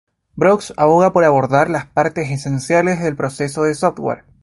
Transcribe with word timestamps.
Brooks 0.35 0.71
aboga 0.77 1.13
por 1.13 1.23
abordar 1.25 1.69
las 1.69 1.85
partes 1.85 2.31
esenciales 2.31 3.01
del 3.03 3.15
proceso 3.15 3.61
de 3.61 3.75
"software". 3.75 4.23